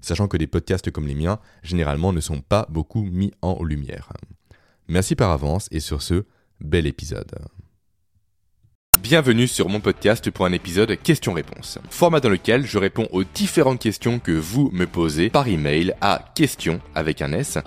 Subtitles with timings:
[0.00, 4.12] Sachant que des podcasts comme les miens, généralement, ne sont pas beaucoup mis en lumière.
[4.88, 6.24] Merci par avance et sur ce,
[6.60, 7.32] bel épisode.
[9.00, 11.78] Bienvenue sur mon podcast pour un épisode questions-réponses.
[11.90, 16.24] Format dans lequel je réponds aux différentes questions que vous me posez par email à
[16.34, 17.58] question avec un s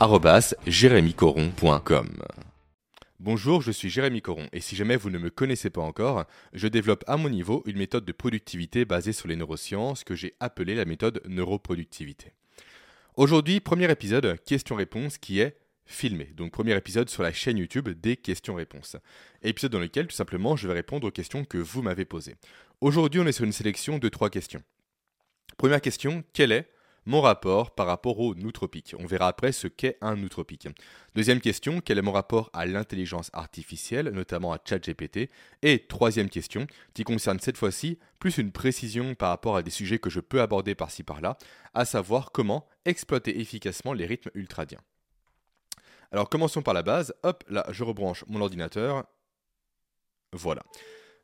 [3.26, 6.68] Bonjour, je suis Jérémy Coron et si jamais vous ne me connaissez pas encore, je
[6.68, 10.76] développe à mon niveau une méthode de productivité basée sur les neurosciences que j'ai appelée
[10.76, 12.34] la méthode neuroproductivité.
[13.16, 15.58] Aujourd'hui, premier épisode, questions-réponses qui est
[15.88, 16.26] filmé.
[16.36, 18.96] Donc premier épisode sur la chaîne YouTube des questions-réponses.
[19.42, 22.36] Épisode dans lequel tout simplement je vais répondre aux questions que vous m'avez posées.
[22.80, 24.62] Aujourd'hui, on est sur une sélection de trois questions.
[25.58, 26.70] Première question, quel est
[27.06, 28.96] mon rapport par rapport au nootropique.
[29.00, 30.68] On verra après ce qu'est un nootropique.
[31.14, 35.30] Deuxième question, quel est mon rapport à l'intelligence artificielle, notamment à ChatGPT?
[35.62, 40.00] Et troisième question, qui concerne cette fois-ci plus une précision par rapport à des sujets
[40.00, 41.38] que je peux aborder par-ci par-là,
[41.74, 44.82] à savoir comment exploiter efficacement les rythmes ultradiens.
[46.12, 47.14] Alors commençons par la base.
[47.24, 49.06] Hop, là, je rebranche mon ordinateur.
[50.32, 50.64] Voilà.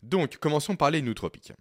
[0.03, 1.53] Donc, commençons par les nootropiques.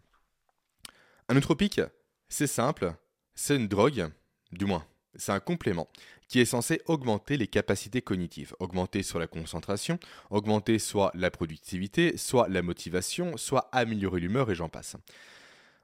[1.29, 1.81] Un nootropique,
[2.29, 2.95] c'est simple,
[3.35, 4.11] c'est une drogue,
[4.53, 4.85] du moins,
[5.17, 5.89] c'est un complément
[6.29, 9.99] qui est censé augmenter les capacités cognitives, augmenter soit la concentration,
[10.31, 14.97] augmenter soit la productivité, soit la motivation, soit améliorer l'humeur et j'en passe.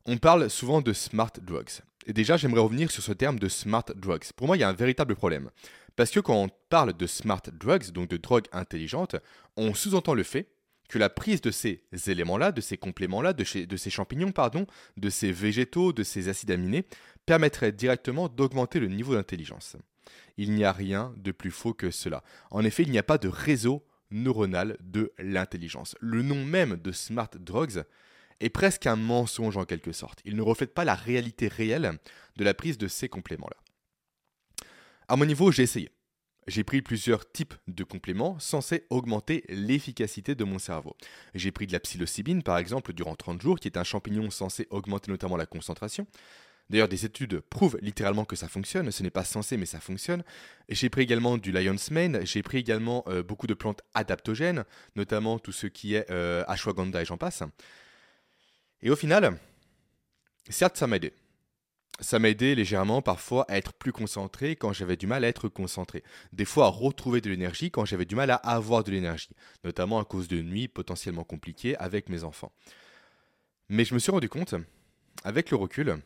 [0.05, 1.81] On parle souvent de smart drugs.
[2.07, 4.31] Et déjà, j'aimerais revenir sur ce terme de smart drugs.
[4.37, 5.51] Pour moi, il y a un véritable problème.
[5.97, 9.17] Parce que quand on parle de smart drugs, donc de drogues intelligentes,
[9.57, 10.49] on sous-entend le fait
[10.89, 14.67] que la prise de ces éléments-là, de ces compléments-là, de, ces champignons, pardon,
[14.97, 16.87] de ces végétaux, de ces acides aminés,
[17.25, 19.77] permettrait directement d'augmenter le niveau d'intelligence.
[20.37, 22.23] Il n'y a rien de plus faux que cela.
[22.51, 25.97] En effet, il n'y a pas de réseau neuronal de l'intelligence.
[26.01, 27.83] Le nom même de smart drugs
[28.41, 30.21] est presque un mensonge en quelque sorte.
[30.25, 31.99] Il ne reflète pas la réalité réelle
[32.37, 33.57] de la prise de ces compléments-là.
[35.09, 35.91] À mon niveau, j'ai essayé
[36.47, 40.97] j'ai pris plusieurs types de compléments censés augmenter l'efficacité de mon cerveau.
[41.35, 44.67] J'ai pris de la psilocybine par exemple durant 30 jours, qui est un champignon censé
[44.71, 46.07] augmenter notamment la concentration.
[46.69, 48.91] D'ailleurs, des études prouvent littéralement que ça fonctionne.
[48.91, 50.25] Ce n'est pas censé, mais ça fonctionne.
[50.69, 52.27] J'ai pris également du lion's mane.
[52.27, 54.65] J'ai pris également euh, beaucoup de plantes adaptogènes,
[54.97, 57.45] notamment tout ce qui est euh, ashwagandha et j'en passe.
[58.83, 59.39] Et au final,
[60.49, 61.13] certes, ça m'a aidé
[62.01, 65.49] ça m'a aidé légèrement parfois à être plus concentré quand j'avais du mal à être
[65.49, 66.03] concentré.
[66.33, 69.31] Des fois à retrouver de l'énergie quand j'avais du mal à avoir de l'énergie,
[69.65, 72.53] notamment à cause de nuits potentiellement compliquées avec mes enfants.
[73.69, 74.55] Mais je me suis rendu compte,
[75.25, 75.97] avec le recul,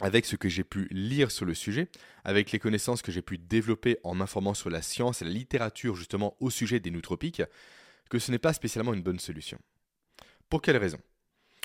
[0.00, 1.88] avec ce que j'ai pu lire sur le sujet,
[2.24, 5.96] avec les connaissances que j'ai pu développer en m'informant sur la science et la littérature
[5.96, 7.42] justement au sujet des nootropiques,
[8.10, 9.58] que ce n'est pas spécialement une bonne solution.
[10.48, 10.98] Pour quelle raison?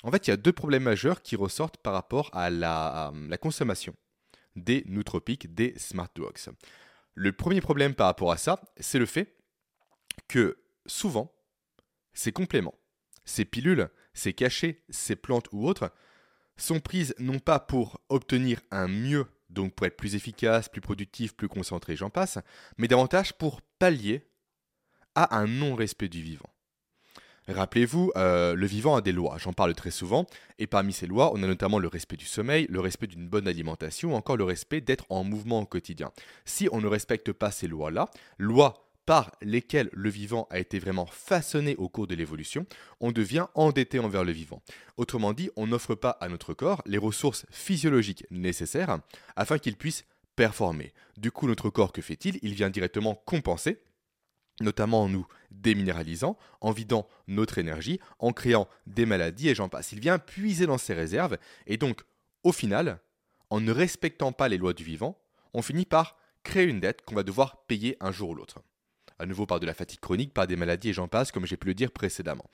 [0.04, 3.96] En fait, il y a deux problèmes majeurs qui ressortent par rapport à la, consommation
[4.56, 6.54] des nootropiques, des smart drugs.
[7.14, 9.36] Le premier problème par rapport à ça, c'est le fait
[10.28, 11.34] que souvent,
[12.14, 12.76] ces compléments,
[13.26, 15.92] ces pilules, ces cachets, ces plantes ou autres,
[16.58, 21.36] sont prises non pas pour obtenir un mieux, donc pour être plus efficace, plus productif,
[21.36, 22.40] plus concentré, j'en passe,
[22.78, 24.28] mais davantage pour pallier
[25.16, 26.51] à un non-respect du vivant.
[27.52, 30.26] Rappelez-vous, euh, le vivant a des lois, j'en parle très souvent,
[30.60, 33.48] et parmi ces lois, on a notamment le respect du sommeil, le respect d'une bonne
[33.48, 36.12] alimentation, ou encore le respect d'être en mouvement au quotidien.
[36.46, 41.08] Si on ne respecte pas ces lois-là, lois par lesquelles le vivant a été vraiment
[41.08, 42.66] façonné au cours de l'évolution,
[43.00, 44.62] on devient endetté envers le vivant.
[44.96, 49.00] Autrement dit, on n'offre pas à notre corps les ressources physiologiques nécessaires
[49.36, 50.94] afin qu'il puisse performer.
[51.18, 52.40] Du coup, notre corps, que fait-il?
[52.44, 53.80] Il vient directement compenser
[54.62, 59.92] notamment en nous déminéralisant, en vidant notre énergie, en créant des maladies et j'en passe.
[59.92, 61.38] Il vient puiser dans ses réserves
[61.68, 62.02] et donc,
[62.44, 63.00] au final,
[63.50, 65.18] en ne respectant pas les lois du vivant,
[65.54, 68.60] on finit par créer une dette qu'on va devoir payer un jour ou l'autre.
[69.20, 71.58] À nouveau par de la fatigue chronique, par des maladies et j'en passe, comme j'ai
[71.58, 72.46] pu le dire précédemment.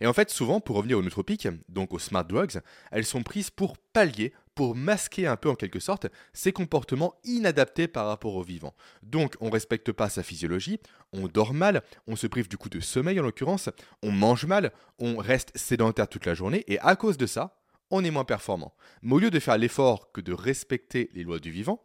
[0.00, 2.60] Et en fait, souvent, pour revenir aux nootropiques, donc aux smart drugs,
[2.90, 7.88] elles sont prises pour pallier, pour masquer un peu en quelque sorte ces comportements inadaptés
[7.88, 8.74] par rapport au vivant.
[9.02, 10.80] Donc, on ne respecte pas sa physiologie,
[11.12, 13.68] on dort mal, on se prive du coup de sommeil en l'occurrence,
[14.02, 17.58] on mange mal, on reste sédentaire toute la journée, et à cause de ça,
[17.90, 18.74] on est moins performant.
[19.02, 21.82] Mais au lieu de faire l'effort que de respecter les lois du vivant,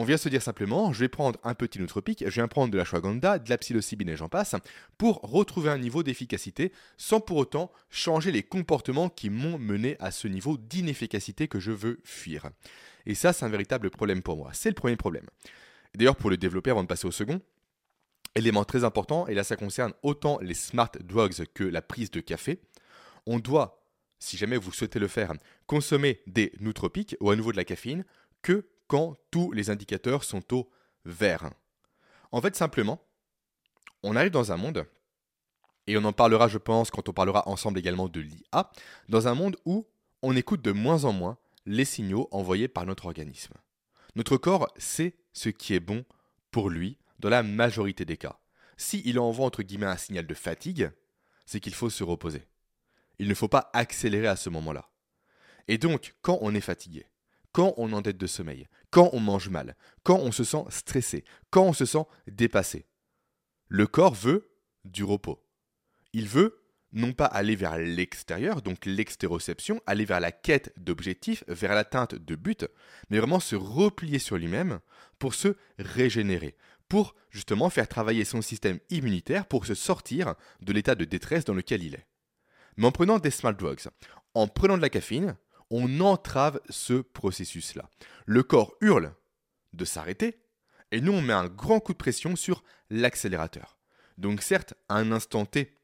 [0.00, 2.78] On vient se dire simplement, je vais prendre un petit nootropique, je viens prendre de
[2.78, 4.54] la shwaganda, de la psilocybine et j'en passe,
[4.96, 10.12] pour retrouver un niveau d'efficacité sans pour autant changer les comportements qui m'ont mené à
[10.12, 12.48] ce niveau d'inefficacité que je veux fuir.
[13.06, 14.50] Et ça, c'est un véritable problème pour moi.
[14.52, 15.26] C'est le premier problème.
[15.96, 17.40] D'ailleurs, pour le développer avant de passer au second,
[18.36, 22.20] élément très important, et là ça concerne autant les smart drugs que la prise de
[22.20, 22.60] café,
[23.26, 23.84] on doit,
[24.20, 25.32] si jamais vous souhaitez le faire,
[25.66, 28.04] consommer des nootropiques ou à nouveau de la caféine
[28.42, 30.70] que quand tous les indicateurs sont au
[31.04, 31.50] vert.
[32.32, 33.00] En fait, simplement,
[34.02, 34.86] on arrive dans un monde,
[35.86, 38.70] et on en parlera, je pense, quand on parlera ensemble également de l'IA,
[39.08, 39.86] dans un monde où
[40.22, 43.54] on écoute de moins en moins les signaux envoyés par notre organisme.
[44.14, 46.04] Notre corps sait ce qui est bon
[46.50, 48.38] pour lui dans la majorité des cas.
[48.76, 50.90] S'il il envoie entre guillemets un signal de fatigue,
[51.46, 52.46] c'est qu'il faut se reposer.
[53.18, 54.90] Il ne faut pas accélérer à ce moment-là.
[55.68, 57.06] Et donc, quand on est fatigué,
[57.58, 59.74] quand on en dette de sommeil, quand on mange mal,
[60.04, 62.86] quand on se sent stressé, quand on se sent dépassé.
[63.66, 64.52] Le corps veut
[64.84, 65.44] du repos.
[66.12, 66.62] Il veut
[66.92, 72.36] non pas aller vers l'extérieur, donc l'extéroception, aller vers la quête d'objectifs, vers l'atteinte de
[72.36, 72.68] buts,
[73.10, 74.78] mais vraiment se replier sur lui-même
[75.18, 76.56] pour se régénérer,
[76.88, 81.54] pour justement faire travailler son système immunitaire pour se sortir de l'état de détresse dans
[81.54, 82.06] lequel il est.
[82.76, 83.88] Mais en prenant des smart drugs,
[84.34, 85.36] en prenant de la caféine,
[85.70, 87.88] on entrave ce processus-là.
[88.26, 89.14] Le corps hurle
[89.72, 90.40] de s'arrêter,
[90.90, 93.78] et nous on met un grand coup de pression sur l'accélérateur.
[94.16, 95.76] Donc certes, à un instant T,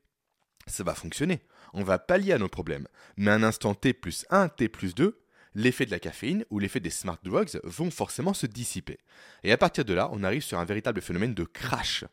[0.66, 1.42] ça va fonctionner,
[1.75, 4.94] on va pallier à nos problèmes, mais à un instant T plus 1, T plus
[4.94, 5.20] 2,
[5.54, 8.98] l'effet de la caféine ou l'effet des smart drugs vont forcément se dissiper.
[9.42, 12.04] Et à partir de là, on arrive sur un véritable phénomène de crash.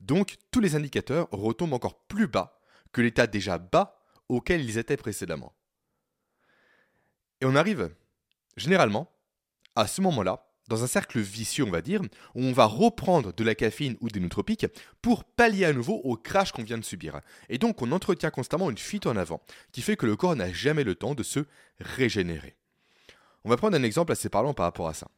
[0.00, 2.60] Donc tous les indicateurs retombent encore plus bas
[2.92, 3.98] que l'état déjà bas
[4.28, 5.54] auquel ils étaient précédemment.
[7.40, 7.90] Et on arrive,
[8.56, 9.10] généralement,
[9.76, 12.00] à ce moment-là, dans un cercle vicieux, on va dire,
[12.34, 14.66] où on va reprendre de la caféine ou des nootropiques
[15.02, 17.20] pour pallier à nouveau au crash qu'on vient de subir.
[17.48, 19.42] Et donc on entretient constamment une fuite en avant,
[19.72, 21.40] qui fait que le corps n'a jamais le temps de se
[21.80, 22.56] régénérer.
[23.44, 25.08] On va prendre un exemple assez parlant par rapport à ça.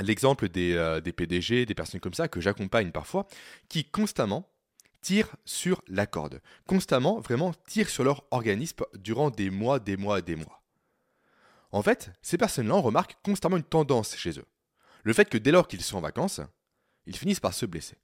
[0.00, 3.26] L'exemple des, euh, des PDG, des personnes comme ça, que j'accompagne parfois,
[3.68, 4.48] qui constamment
[5.00, 10.20] tirent sur la corde, constamment vraiment tirent sur leur organisme durant des mois, des mois,
[10.20, 10.59] des mois.
[11.72, 14.46] En fait, ces personnes-là remarquent constamment une tendance chez eux.
[15.02, 16.40] Le fait que dès lors qu'ils sont en vacances,
[17.06, 17.96] ils finissent par se blesser.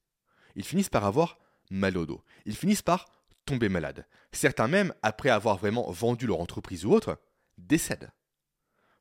[0.54, 1.38] Ils finissent par avoir
[1.70, 2.22] mal au dos.
[2.44, 3.06] Ils finissent par
[3.44, 4.06] tomber malades.
[4.32, 7.18] Certains même, après avoir vraiment vendu leur entreprise ou autre,
[7.58, 8.10] décèdent.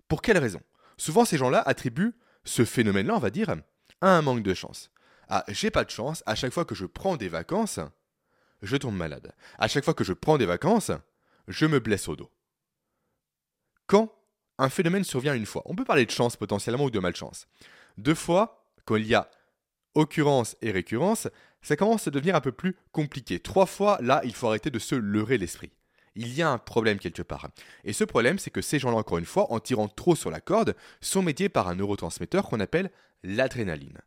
[0.07, 0.61] Pour quelle raison?
[0.97, 2.13] Souvent ces gens-là attribuent
[2.43, 3.49] ce phénomène-là, on va dire,
[4.01, 4.91] à un manque de chance.
[5.27, 7.79] Ah, j'ai pas de chance, à chaque fois que je prends des vacances,
[8.61, 9.33] je tombe malade.
[9.57, 10.91] À chaque fois que je prends des vacances,
[11.47, 12.31] je me blesse au dos.
[13.87, 14.13] Quand
[14.57, 15.63] un phénomène survient une fois.
[15.65, 17.47] On peut parler de chance potentiellement ou de malchance.
[17.97, 19.29] Deux fois, quand il y a
[19.95, 21.27] occurrence et récurrence,
[21.61, 23.39] ça commence à devenir un peu plus compliqué.
[23.39, 25.71] Trois fois, là, il faut arrêter de se leurrer l'esprit.
[26.15, 27.49] Il y a un problème quelque part.
[27.83, 30.39] Et ce problème, c'est que ces gens-là, encore une fois, en tirant trop sur la
[30.39, 32.91] corde, sont médiés par un neurotransmetteur qu'on appelle
[33.23, 33.99] l'adrénaline.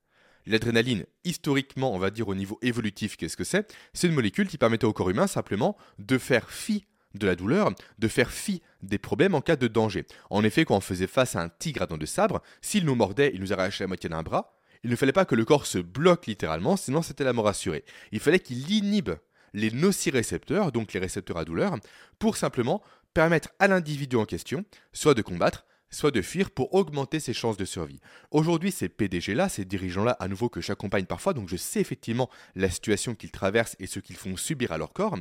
[0.47, 3.71] L'adrénaline, historiquement, on va dire au niveau évolutif, qu'est-ce que c'est?
[3.93, 6.87] C'est une molécule qui permettait au corps humain simplement de faire fi
[7.19, 10.07] de la douleur, de faire fi des problèmes en cas de danger.
[10.31, 12.95] En effet, quand on faisait face à un tigre à dents de sabre, s'il nous
[12.95, 14.55] mordait, il nous arrachait la moitié d'un bras,
[14.85, 17.85] il ne fallait pas que le corps se bloque littéralement, sinon c'était la mort assurée.
[18.13, 19.11] Il fallait qu'il inhibe
[19.55, 21.77] les nocicepteurs, donc les récepteurs à douleur,
[22.19, 22.83] pour simplement
[23.15, 27.57] permettre à l'individu en question soit de combattre, soit de fuir pour augmenter ses chances
[27.57, 28.01] de survie.
[28.31, 32.71] Aujourd'hui, ces PDG-là, ces dirigeants-là, à nouveau que j'accompagne parfois, donc je sais effectivement la
[32.71, 35.17] situation qu'ils traversent et ce qu'ils font subir à leur corps,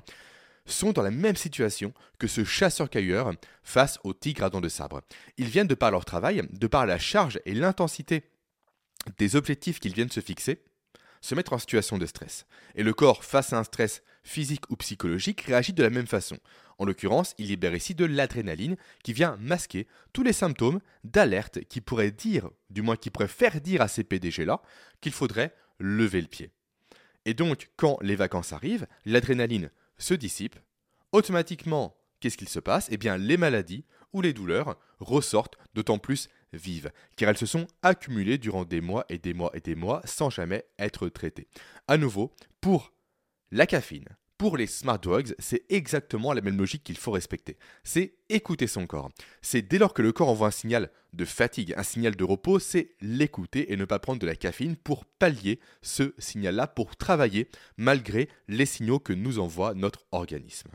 [0.68, 3.34] sont dans la même situation que ce chasseur-cueilleur
[3.64, 5.02] face au tigre à dents de sabre.
[5.38, 8.24] Ils viennent de par leur travail, de par la charge et l'intensité
[9.18, 10.64] des objectifs qu'ils viennent se fixer,
[11.22, 12.46] se mettre en situation de stress.
[12.76, 16.38] Et le corps, face à un stress physique ou psychologique, réagit de la même façon.
[16.78, 21.82] En l'occurrence, il libère ici de l'adrénaline qui vient masquer tous les symptômes d'alerte qui
[21.82, 24.62] pourraient dire, du moins qui pourraient faire dire à ces PDG-là,
[25.02, 26.52] qu'il faudrait lever le pied.
[27.26, 30.56] Et donc, quand les vacances arrivent, l'adrénaline se dissipe,
[31.12, 32.88] automatiquement, qu'est-ce qu'il se passe?
[32.92, 37.68] Eh bien, les maladies ou les douleurs ressortent d'autant plus vives, car elles se sont
[37.82, 41.48] accumulées durant des mois et des mois et des mois sans jamais être traitées.
[41.88, 42.94] À nouveau, pour
[43.52, 47.58] la caffeine, pour les smart drugs, c'est exactement la même logique qu'il faut respecter.
[47.84, 49.10] C'est écouter son corps.
[49.42, 52.60] C'est dès lors que le corps envoie un signal de fatigue, un signal de repos,
[52.60, 57.50] c'est l'écouter et ne pas prendre de la caféine pour pallier ce signal-là, pour travailler
[57.78, 60.70] malgré les signaux que nous envoie notre organisme.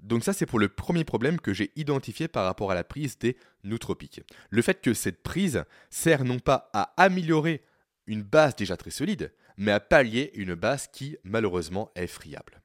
[0.00, 3.18] Donc ça, c'est pour le premier problème que j'ai identifié par rapport à la prise
[3.18, 4.20] des nootropiques.
[4.50, 7.64] Le fait que cette prise sert non pas à améliorer
[8.06, 12.60] une base déjà très solide, mais à pallier une base qui, malheureusement, est friable.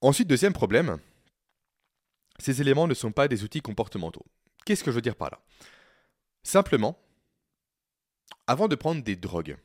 [0.00, 0.98] Ensuite, deuxième problème,
[2.38, 4.24] ces éléments ne sont pas des outils comportementaux.
[4.64, 5.40] Qu'est-ce que je veux dire par là?
[6.42, 6.98] Simplement,
[8.46, 9.56] avant de prendre des drogues,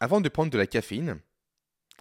[0.00, 1.20] avant de prendre de la caféine,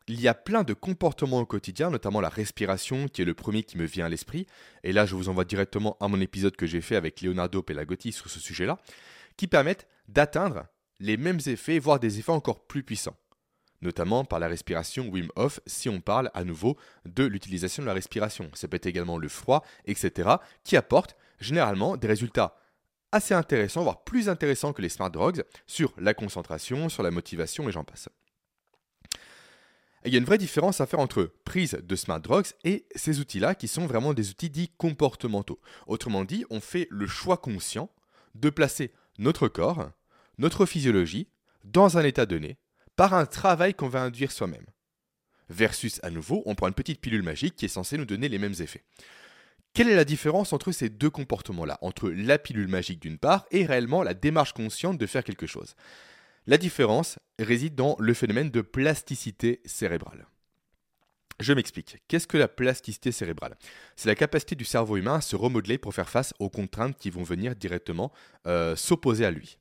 [0.08, 3.64] il y a plein de comportements au quotidien, notamment la respiration, qui est le premier
[3.64, 4.48] qui me vient à l'esprit.
[4.84, 8.12] Et là, je vous envoie directement à mon épisode que j'ai fait avec Leonardo Pelagotti
[8.12, 8.80] sur ce sujet-là,
[9.38, 10.66] qui permettent d'atteindre
[11.02, 13.18] les mêmes effets, voire des effets encore plus puissants.
[13.82, 17.94] Notamment par la respiration Wim Hof, si on parle à nouveau de l'utilisation de la
[17.94, 18.50] respiration.
[18.54, 20.30] Ça peut être également le froid, etc.,
[20.64, 22.56] qui apportent généralement des résultats
[23.12, 27.68] assez intéressants, voire plus intéressants que les smart drugs, sur la concentration, sur la motivation
[27.68, 28.08] et j'en passe
[30.06, 33.20] il y a une vraie différence à faire entre prise de smart drugs et ces
[33.20, 35.60] outils-là qui sont vraiment des outils dits comportementaux.
[35.88, 37.90] Autrement dit, on fait le choix conscient
[38.36, 39.92] de placer notre corps,
[40.42, 41.28] notre physiologie,
[41.64, 42.58] dans un état donné,
[42.96, 44.66] par un travail qu'on va induire soi-même.
[45.50, 48.40] Versus, à nouveau, on prend une petite pilule magique qui est censée nous donner les
[48.40, 48.84] mêmes effets.
[49.74, 53.66] Quelle est la différence entre ces deux comportements-là, entre la pilule magique d'une part et
[53.66, 55.76] réellement la démarche consciente de faire quelque chose?
[56.48, 60.26] La différence réside dans le phénomène de plasticité cérébrale.
[61.40, 61.98] Je m'explique.
[62.08, 63.58] Qu'est-ce que la plasticité cérébrale?
[63.96, 67.12] C'est la capacité du cerveau humain à se remodeler pour faire face aux contraintes qui
[67.12, 68.12] vont venir directement
[68.48, 69.58] euh, s'opposer à lui.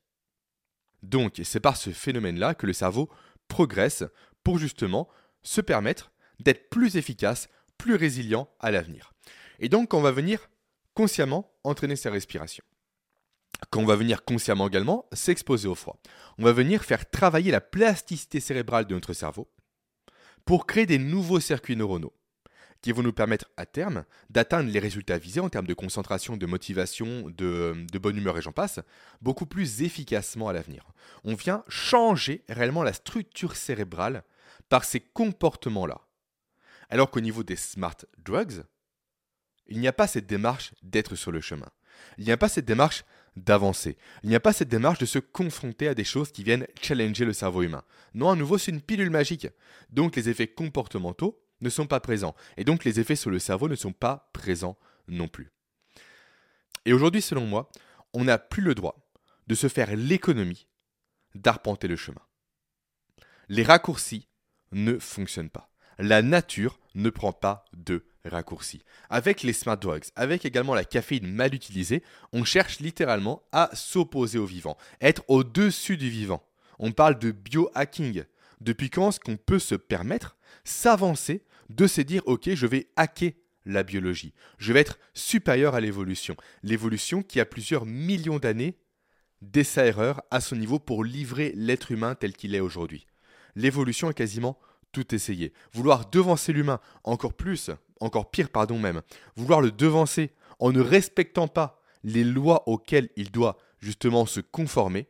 [1.03, 3.09] Donc, c'est par ce phénomène-là que le cerveau
[3.49, 4.05] progresse
[4.45, 5.09] pour justement
[5.43, 9.13] se permettre d'être plus efficace, plus résilient à l'avenir.
[9.59, 10.51] Et donc, on va venir
[10.95, 12.65] consciemment entraîner sa respiration
[13.71, 16.01] qu'on va venir consciemment également s'exposer au froid.
[16.39, 19.51] On va venir faire travailler la plasticité cérébrale de notre cerveau
[20.45, 22.15] pour créer des nouveaux circuits neuronaux
[22.83, 26.47] qui vont nous permettre à terme d'atteindre les résultats visés en termes de concentration, de
[26.47, 28.81] motivation, de, bonne humeur et j'en passe,
[29.21, 30.87] beaucoup plus efficacement à l'avenir.
[31.25, 34.25] On vient changer réellement la structure cérébrale
[34.69, 36.01] par ces comportements-là.
[36.89, 38.63] Alors qu'au niveau des smart drugs,
[39.69, 41.69] il n'y a pas cette démarche d'être sur le chemin.
[42.19, 43.05] Il n'y a pas cette démarche
[43.37, 43.97] d'avancer.
[44.25, 47.25] Il n'y a pas cette démarche de se confronter à des choses qui viennent challenger
[47.25, 47.85] le cerveau humain.
[48.15, 49.47] Non, à nouveau, c'est une pilule magique.
[49.91, 52.35] Donc les effets comportementaux ne sont pas présents.
[52.57, 55.51] Et donc les effets sur le cerveau ne sont pas présents non plus.
[56.85, 57.71] Et aujourd'hui, selon moi,
[58.13, 58.97] on n'a plus le droit
[59.47, 60.67] de se faire l'économie
[61.35, 62.23] d'arpenter le chemin.
[63.49, 64.29] Les raccourcis
[64.73, 65.71] ne fonctionnent pas.
[65.99, 68.83] La nature ne prend pas de raccourcis.
[69.09, 72.03] Avec les smart drugs, avec également la caféine mal utilisée,
[72.33, 76.43] on cherche littéralement à s'opposer au vivant, être au-dessus du vivant.
[76.79, 78.25] On parle de biohacking.
[78.61, 83.33] Depuis quand est-ce qu'on peut se permettre s'avancer, de se dire ok, je vais hacker
[83.67, 86.37] la biologie, je vais être supérieur à l'évolution.
[86.63, 88.79] L'évolution qui a plusieurs millions d'années
[89.43, 93.07] d'essais-erreurs à son niveau pour livrer l'être humain tel qu'il est aujourd'hui.
[93.55, 94.59] L'évolution est quasiment
[94.93, 95.53] tout essayer.
[95.73, 99.03] Vouloir devancer l'humain, encore plus, encore pire, pardon même,
[99.37, 105.09] vouloir le devancer en ne respectant pas les lois auxquelles il doit justement se conformer,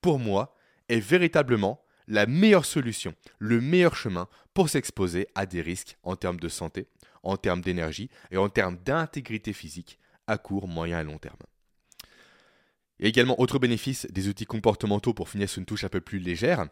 [0.00, 0.56] pour moi,
[0.88, 6.40] est véritablement la meilleure solution, le meilleur chemin pour s'exposer à des risques en termes
[6.40, 6.86] de santé,
[7.22, 11.36] en termes d'énergie et en termes d'intégrité physique à court, moyen et long terme.
[13.02, 16.20] A également autre bénéfice des outils comportementaux pour finir sur une touche un peu plus
[16.20, 16.68] légère,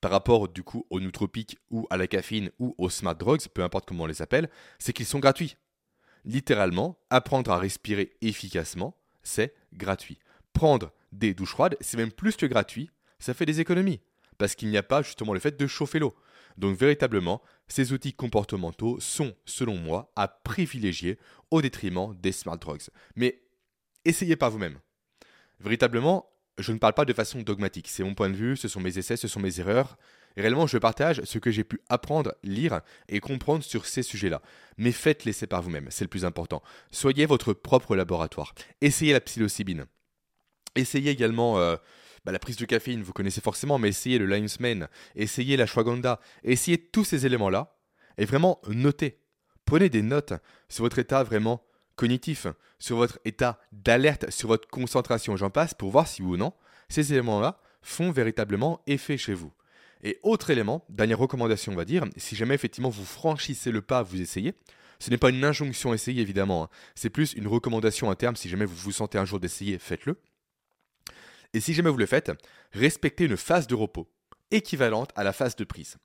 [0.00, 3.62] par rapport du coup aux nootropiques ou à la caféine ou aux smart drugs, peu
[3.62, 5.56] importe comment on les appelle, c'est qu'ils sont gratuits.
[6.24, 10.18] Littéralement, apprendre à respirer efficacement, c'est gratuit.
[10.52, 14.00] Prendre des douches froides, c'est même plus que gratuit, ça fait des économies.
[14.36, 16.14] Parce qu'il n'y a pas justement le fait de chauffer l'eau.
[16.58, 21.18] Donc véritablement, ces outils comportementaux sont, selon moi, à privilégier
[21.50, 22.90] au détriment des smart drugs.
[23.14, 23.42] Mais
[24.04, 24.78] essayez par vous-même.
[25.60, 27.88] Véritablement, je ne parle pas de façon dogmatique.
[27.88, 29.96] C'est mon point de vue, ce sont mes essais, ce sont mes erreurs.
[30.36, 34.42] Réellement, je partage ce que j'ai pu apprendre, lire et comprendre sur ces sujets-là.
[34.76, 36.62] Mais faites-les par vous-même, c'est le plus important.
[36.90, 38.54] Soyez votre propre laboratoire.
[38.80, 39.86] Essayez la psilocybine.
[40.74, 41.76] Essayez également euh,
[42.28, 45.64] bah, la prise de caféine, vous connaissez forcément, mais essayez le Lion's Mane, essayez la
[45.64, 47.74] Shwaganda, essayez tous ces éléments-là
[48.18, 49.22] et vraiment notez.
[49.64, 50.34] Prenez des notes
[50.68, 51.64] sur votre état vraiment
[51.96, 52.46] cognitif,
[52.78, 56.52] sur votre état d'alerte, sur votre concentration, j'en passe, pour voir si ou non
[56.90, 59.54] ces éléments-là font véritablement effet chez vous.
[60.02, 64.02] Et autre élément, dernière recommandation on va dire, si jamais effectivement vous franchissez le pas,
[64.02, 64.52] vous essayez,
[64.98, 66.68] ce n'est pas une injonction à essayer évidemment, hein.
[66.94, 70.20] c'est plus une recommandation à terme, si jamais vous vous sentez un jour d'essayer, faites-le.
[71.54, 72.32] Et si jamais vous le faites,
[72.72, 74.10] respectez une phase de repos
[74.50, 75.96] équivalente à la phase de prise.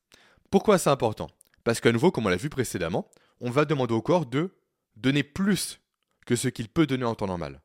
[0.50, 1.28] Pourquoi c'est important?
[1.64, 3.10] Parce qu'à nouveau, comme on l'a vu précédemment,
[3.40, 4.54] on va demander au corps de
[4.96, 5.80] donner plus
[6.26, 7.60] que ce qu'il peut donner en temps normal.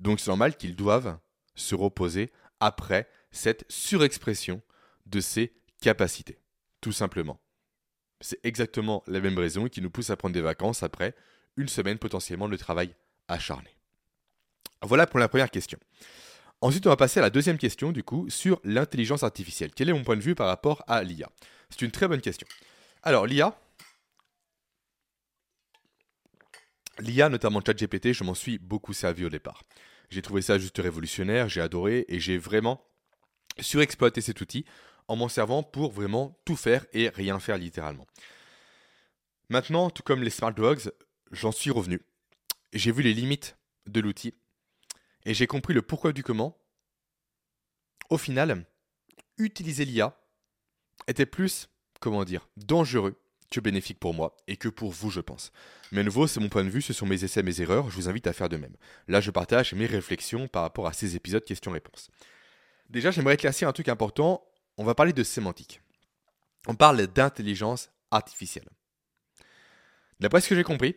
[0.00, 1.18] Donc c'est normal qu'ils doivent
[1.54, 4.62] se reposer après cette surexpression
[5.06, 6.38] de ses capacités,
[6.80, 7.40] tout simplement.
[8.20, 11.14] C'est exactement la même raison qui nous pousse à prendre des vacances après
[11.56, 12.94] une semaine potentiellement de travail
[13.28, 13.76] acharné.
[14.82, 15.78] Voilà pour la première question.
[16.62, 19.72] Ensuite, on va passer à la deuxième question, du coup, sur l'intelligence artificielle.
[19.74, 21.28] Quel est mon point de vue par rapport à l'IA
[21.70, 22.46] C'est une très bonne question.
[23.02, 23.58] Alors, l'IA,
[27.00, 29.64] l'IA, notamment ChatGPT, je m'en suis beaucoup servi au départ.
[30.08, 32.80] J'ai trouvé ça juste révolutionnaire, j'ai adoré et j'ai vraiment
[33.58, 34.64] surexploité cet outil
[35.08, 38.06] en m'en servant pour vraiment tout faire et rien faire littéralement.
[39.48, 40.92] Maintenant, tout comme les smart drugs,
[41.32, 42.02] j'en suis revenu.
[42.72, 43.56] J'ai vu les limites
[43.88, 44.32] de l'outil
[45.24, 46.58] et j'ai compris le pourquoi du comment.
[48.10, 48.66] Au final,
[49.38, 50.16] utiliser l'IA
[51.06, 51.68] était plus,
[52.00, 53.18] comment dire, dangereux
[53.50, 55.52] que bénéfique pour moi et que pour vous, je pense.
[55.92, 57.96] Mais à nouveau, c'est mon point de vue, ce sont mes essais, mes erreurs, je
[57.96, 58.74] vous invite à faire de même.
[59.08, 62.10] Là, je partage mes réflexions par rapport à ces épisodes questions-réponses.
[62.88, 64.44] Déjà, j'aimerais éclaircir un truc important,
[64.78, 65.80] on va parler de sémantique.
[66.66, 68.68] On parle d'intelligence artificielle.
[70.20, 70.96] D'après ce que j'ai compris,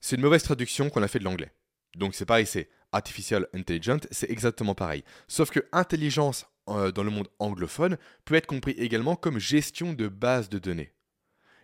[0.00, 1.52] c'est une mauvaise traduction qu'on a fait de l'anglais.
[1.96, 5.04] Donc c'est pareil, c'est artificial intelligent, c'est exactement pareil.
[5.28, 10.08] Sauf que intelligence euh, dans le monde anglophone peut être compris également comme gestion de
[10.08, 10.92] base de données.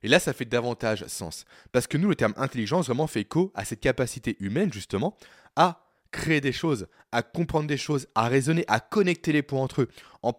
[0.02, 1.44] Et là, ça fait davantage sens.
[1.70, 5.16] Parce que nous, le terme intelligence vraiment fait écho à cette capacité humaine, justement,
[5.56, 9.82] à créer des choses, à comprendre des choses, à raisonner, à connecter les points entre
[9.82, 9.88] eux,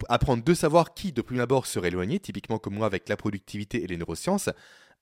[0.07, 3.83] apprendre de savoir qui, de prime abord, serait éloigné, typiquement comme moi avec la productivité
[3.83, 4.50] et les neurosciences,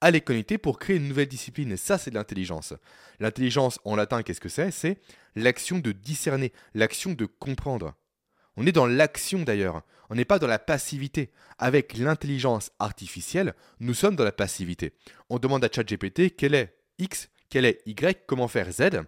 [0.02, 1.72] à les connecter pour créer une nouvelle discipline.
[1.72, 2.74] Et ça, c'est de l'intelligence.
[3.20, 4.72] L'intelligence, en latin, qu'est-ce que c'est?
[4.72, 5.00] C'est
[5.36, 7.94] l'action de discerner, l'action de comprendre.
[8.58, 11.32] On est dans l'action d'ailleurs, on n'est pas dans la passivité.
[11.58, 14.94] Avec l'intelligence artificielle, nous sommes dans la passivité.
[15.30, 19.04] On demande à ChatGPT quel est X, quel est Y, comment faire Z.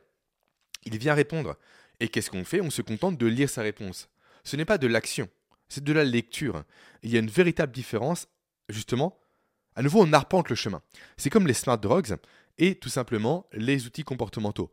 [0.85, 1.57] Il vient répondre.
[1.99, 2.61] Et qu'est-ce qu'on fait?
[2.61, 4.09] On se contente de lire sa réponse.
[4.43, 5.29] Ce n'est pas de l'action,
[5.67, 6.63] c'est de la lecture.
[7.01, 8.27] Il y a une véritable différence,
[8.69, 9.17] justement,
[9.75, 10.81] à nouveau, on arpente le chemin.
[11.17, 12.15] C'est comme les smart drugs
[12.57, 14.71] et tout simplement les outils comportementaux.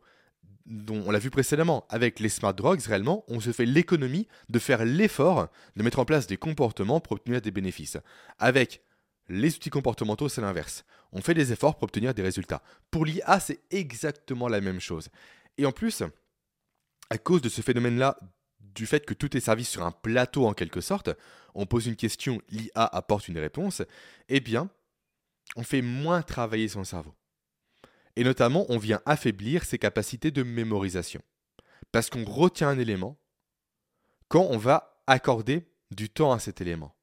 [0.65, 4.59] Dont on l'a vu précédemment, avec les smart drugs, réellement, on se fait l'économie de
[4.59, 7.97] faire l'effort de mettre en place des comportements pour obtenir des bénéfices.
[8.37, 8.83] Avec
[9.27, 10.85] les outils comportementaux, c'est l'inverse.
[11.11, 12.61] On fait des efforts pour obtenir des résultats.
[12.91, 15.09] Pour l'IA, c'est exactement la même chose.
[15.57, 16.03] Et en plus,
[17.09, 18.17] à cause de ce phénomène-là,
[18.59, 21.09] du fait que tout est servi sur un plateau en quelque sorte,
[21.55, 23.81] on pose une question, l'IA apporte une réponse,
[24.29, 24.69] eh bien,
[25.55, 27.15] on fait moins travailler son cerveau.
[28.15, 31.21] Et notamment, on vient affaiblir ses capacités de mémorisation.
[31.91, 33.17] Parce qu'on retient un élément
[34.27, 36.95] quand on va accorder du temps à cet élément.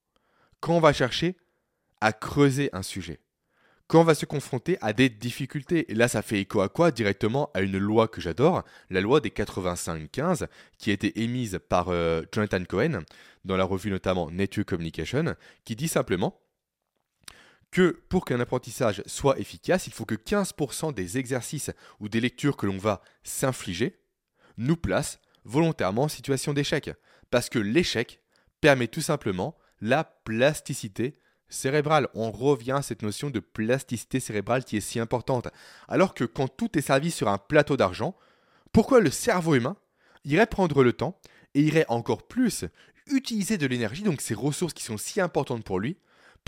[0.61, 1.37] Quand on va chercher
[2.01, 3.21] à creuser un sujet.
[3.87, 5.91] Quand on va se confronter à des difficultés.
[5.91, 6.91] Et là, ça fait écho à quoi?
[6.91, 10.47] Directement à une loi que j'adore, la loi des 85-15,
[10.77, 13.01] qui a été émise par euh, Jonathan Cohen,
[13.45, 16.39] dans la revue notamment Nature Communication, qui dit simplement
[17.71, 22.57] que pour qu'un apprentissage soit efficace, il faut que 15% des exercices ou des lectures
[22.57, 24.01] que l'on va s'infliger
[24.57, 26.91] nous placent volontairement en situation d'échec.
[27.31, 28.21] Parce que l'échec
[28.61, 32.09] permet tout simplement la plasticité cérébrale.
[32.15, 35.49] On revient à cette notion de plasticité cérébrale qui est si importante.
[35.89, 38.17] Alors que quand tout est servi sur un plateau d'argent,
[38.73, 39.77] pourquoi le cerveau humain
[40.25, 41.19] irait prendre le temps
[41.55, 42.65] et irait encore plus
[43.07, 45.97] utiliser de l'énergie, donc ces ressources qui sont si importantes pour lui,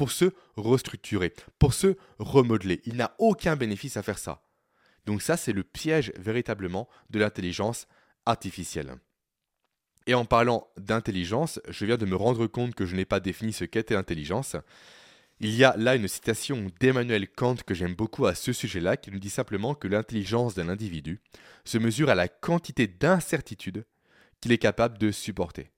[0.00, 2.80] pour se restructurer, pour se remodeler.
[2.86, 4.42] Il n'a aucun bénéfice à faire ça.
[5.04, 7.86] Donc ça, c'est le piège véritablement de l'intelligence
[8.24, 8.94] artificielle.
[10.06, 13.52] Et en parlant d'intelligence, je viens de me rendre compte que je n'ai pas défini
[13.52, 14.56] ce qu'était l'intelligence.
[15.38, 19.10] Il y a là une citation d'Emmanuel Kant que j'aime beaucoup à ce sujet-là, qui
[19.10, 21.20] nous dit simplement que l'intelligence d'un individu
[21.66, 23.84] se mesure à la quantité d'incertitude
[24.40, 25.70] qu'il est capable de supporter.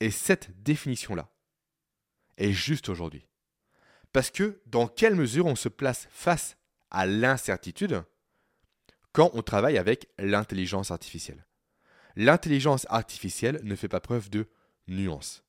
[0.00, 1.28] Et cette définition-là,
[2.38, 3.26] est juste aujourd'hui.
[4.12, 6.56] Parce que dans quelle mesure on se place face
[6.90, 8.02] à l'incertitude
[9.12, 11.46] quand on travaille avec l'intelligence artificielle?
[12.16, 14.48] L'intelligence artificielle ne fait pas preuve de
[14.86, 15.44] nuance.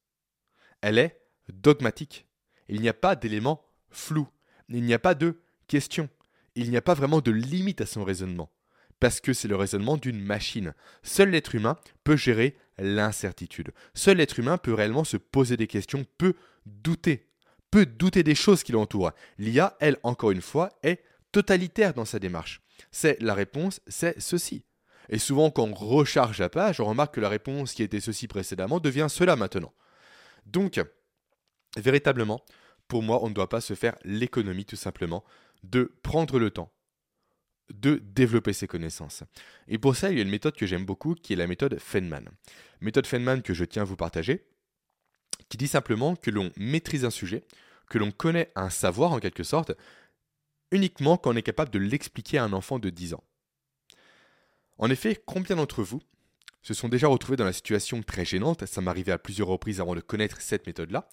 [0.82, 2.28] Elle est dogmatique.
[2.70, 4.30] Il n'y a pas d'éléments flous.
[4.70, 6.10] Il n'y a pas de questions.
[6.56, 8.52] Il n'y a pas vraiment de limite à son raisonnement.
[9.00, 10.74] Parce que c'est le raisonnement d'une machine.
[11.02, 13.72] Seul l'être humain peut gérer l'incertitude.
[13.94, 16.34] Seul l'être humain peut réellement se poser des questions, peut
[16.66, 17.30] douter,
[17.72, 19.12] peut douter des choses qui l'entourent.
[19.38, 22.62] L'IA, elle, encore une fois, est totalitaire dans sa démarche.
[22.92, 24.66] C'est la réponse, c'est ceci.
[25.10, 28.28] Et souvent, quand on recharge la page, on remarque que la réponse qui était ceci
[28.28, 29.74] précédemment devient cela maintenant.
[30.46, 30.82] Donc,
[31.78, 32.42] véritablement,
[32.88, 35.24] pour moi, on ne doit pas se faire l'économie tout simplement
[35.64, 36.73] de prendre le temps
[37.72, 39.24] de développer ses connaissances.
[39.68, 41.80] Et pour ça, il y a une méthode que j'aime beaucoup qui est la méthode
[41.80, 42.30] Feynman.
[42.82, 44.46] Méthode Feynman que je tiens à vous partager,
[45.50, 47.44] qui dit simplement que l'on maîtrise un sujet,
[47.90, 49.72] que l'on connaît un savoir en quelque sorte,
[50.72, 53.24] uniquement quand on est capable de l'expliquer à un enfant de 10 ans.
[54.78, 56.02] En effet, combien d'entre vous
[56.62, 59.96] se sont déjà retrouvés dans la situation très gênante, ça m'arrivait à plusieurs reprises avant
[59.96, 61.08] de connaître cette méthode-là,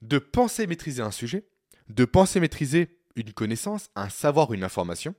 [0.00, 1.44] de penser maîtriser un sujet,
[1.88, 5.14] de penser maîtriser une connaissance, un savoir, une information,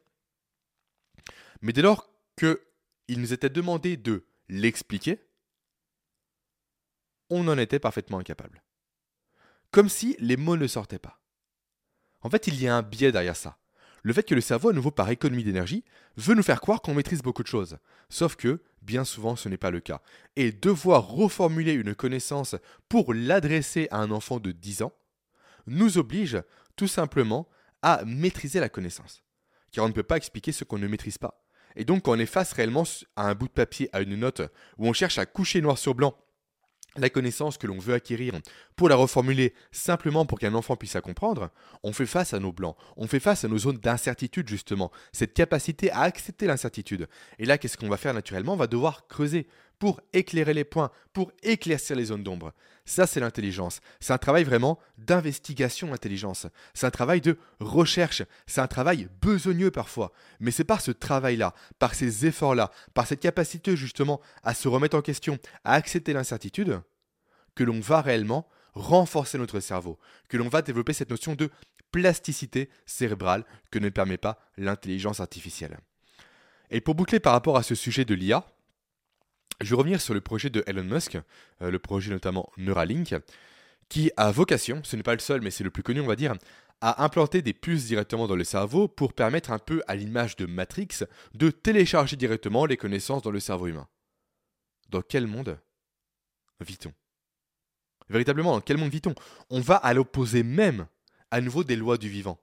[1.62, 5.20] mais dès lors qu'il nous était demandé de l'expliquer,
[7.30, 8.64] on en était parfaitement incapable.
[9.72, 11.22] Comme si les mots ne sortaient pas.
[12.22, 13.58] En fait, il y a un biais derrière ça.
[14.04, 15.84] Le fait que le cerveau, à nouveau par économie d'énergie,
[16.18, 17.78] veut nous faire croire qu'on maîtrise beaucoup de choses.
[18.10, 20.02] Sauf que, bien souvent, ce n'est pas le cas.
[20.36, 22.56] Et devoir reformuler une connaissance
[22.90, 24.94] pour l'adresser à un enfant de 10 ans
[25.68, 26.42] nous oblige
[26.76, 27.48] tout simplement
[27.82, 29.24] à maîtriser la connaissance.
[29.72, 31.41] Car on ne peut pas expliquer ce qu'on ne maîtrise pas.
[31.76, 32.84] Et donc, quand on est face réellement
[33.16, 34.42] à un bout de papier, à une note,
[34.78, 36.16] où on cherche à coucher noir sur blanc
[36.98, 38.34] la connaissance que l'on veut acquérir
[38.76, 41.50] pour la reformuler simplement pour qu'un enfant puisse la comprendre,
[41.84, 45.34] on fait face à nos blancs, on fait face à nos zones d'incertitude justement, cette
[45.34, 47.08] capacité à accepter l'incertitude.
[47.40, 48.54] Et là, qu'est-ce qu'on va faire naturellement?
[48.54, 49.48] On va devoir creuser
[49.82, 52.54] pour éclairer les points, pour éclaircir les zones d'ombre.
[52.86, 53.82] Ça, c'est l'intelligence.
[54.00, 56.46] C'est un travail vraiment d'investigation, l'intelligence.
[56.76, 58.22] C'est un travail de recherche.
[58.46, 60.12] C'est un travail besogneux parfois.
[60.40, 64.96] Mais c'est par ce travail-là, par ces efforts-là, par cette capacité justement à se remettre
[64.96, 66.80] en question, à accepter l'incertitude,
[67.56, 69.98] que l'on va réellement renforcer notre cerveau,
[70.30, 71.50] que l'on va développer cette notion de
[71.92, 75.80] plasticité cérébrale que ne permet pas l'intelligence artificielle.
[76.70, 78.46] Et pour boucler par rapport à ce sujet de l'IA,
[79.62, 81.18] je vais revenir sur le projet de Elon Musk,
[81.62, 83.16] euh, le projet notamment Neuralink,
[83.90, 86.16] qui a vocation, ce n'est pas le seul, mais c'est le plus connu, on va
[86.16, 86.36] dire,
[86.80, 90.46] à implanter des puces directement dans le cerveau pour permettre un peu à l'image de
[90.46, 91.04] Matrix
[91.36, 93.88] de télécharger directement les connaissances dans le cerveau humain.
[94.90, 95.60] Dans quel monde
[96.60, 96.92] vit-on?
[98.10, 99.14] Véritablement, dans quel monde vit-on?
[99.50, 100.88] On va à l'opposé même,
[101.30, 102.40] à nouveau, des lois du vivant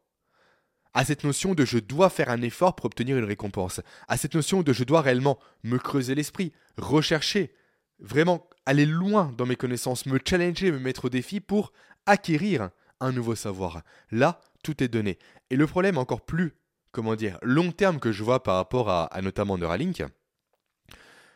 [0.95, 4.35] à cette notion de je dois faire un effort pour obtenir une récompense, à cette
[4.35, 7.53] notion de je dois réellement me creuser l'esprit, rechercher,
[7.99, 11.73] vraiment aller loin dans mes connaissances, me challenger, me mettre au défi pour
[12.07, 12.71] acquérir
[13.01, 13.83] un nouveau savoir.
[14.11, 15.19] Là, tout est donné.
[15.51, 16.55] Et le problème encore plus,
[16.91, 20.03] comment dire, long terme que je vois par rapport à, à notamment Neuralink,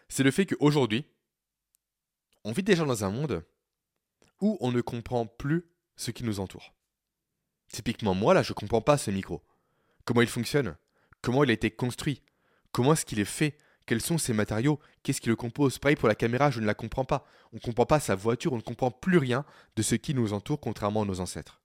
[0.09, 1.07] c'est le fait qu'aujourd'hui,
[2.45, 3.45] on vit déjà dans un monde
[4.41, 5.65] où on ne comprend plus
[5.97, 6.75] ce qui nous entoure.
[7.73, 9.43] Typiquement, moi, là, je comprends pas ce micro.
[10.05, 10.77] Comment il fonctionne?
[11.23, 12.23] Comment il a été construit?
[12.71, 13.57] Comment est-ce qu'il est fait?
[13.87, 14.79] Quels sont ses matériaux?
[15.03, 15.79] Qu'est-ce qui le compose?
[15.79, 17.27] Pareil pour la caméra, je ne la comprends pas.
[17.53, 19.45] On ne comprend pas sa voiture, on ne comprend plus rien
[19.77, 21.61] de ce qui nous entoure, contrairement à nos ancêtres.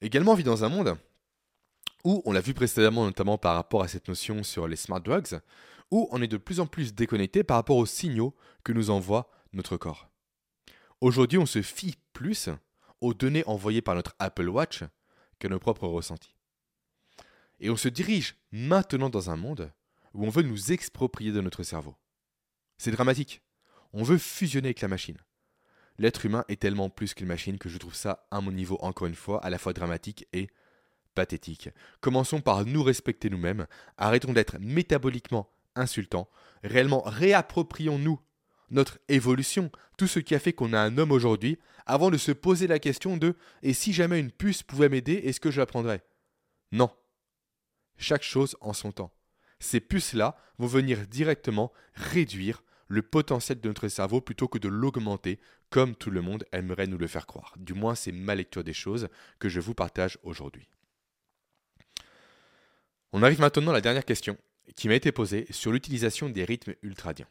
[0.00, 0.96] Également, on vit dans un monde
[2.04, 5.40] où, on l'a vu précédemment, notamment par rapport à cette notion sur les smart drugs,
[5.90, 9.30] où on est de plus en plus déconnecté par rapport aux signaux que nous envoie
[9.52, 10.08] notre corps.
[11.00, 12.48] Aujourd'hui, on se fie plus
[13.02, 14.84] aux données envoyées par notre Apple Watch
[15.38, 16.34] que nos propres ressentis.
[17.60, 19.72] Et on se dirige maintenant dans un monde
[20.14, 21.96] où on veut nous exproprier de notre cerveau.
[22.78, 23.42] C'est dramatique.
[23.92, 25.18] On veut fusionner avec la machine.
[25.98, 29.06] L'être humain est tellement plus qu'une machine que je trouve ça, à mon niveau, encore
[29.06, 30.48] une fois, à la fois dramatique et
[31.14, 31.68] pathétique.
[32.00, 33.66] Commençons par nous respecter nous-mêmes,
[33.98, 36.28] arrêtons d'être métaboliquement insultants,
[36.64, 38.18] réellement réapproprions-nous
[38.72, 42.32] notre évolution, tout ce qui a fait qu'on a un homme aujourd'hui, avant de se
[42.32, 45.66] poser la question de et si jamais une puce pouvait m'aider, est-ce que je la
[45.66, 46.02] prendrais?
[46.72, 46.90] Non.
[47.96, 49.12] Chaque chose en son temps.
[49.60, 55.38] Ces puces-là vont venir directement réduire le potentiel de notre cerveau plutôt que de l'augmenter
[55.70, 57.54] comme tout le monde aimerait nous le faire croire.
[57.56, 59.08] Du moins, c'est ma lecture des choses
[59.38, 60.68] que je vous partage aujourd'hui.
[63.12, 64.36] On arrive maintenant à la dernière question
[64.76, 67.28] qui m'a été posée sur l'utilisation des rythmes ultradiens.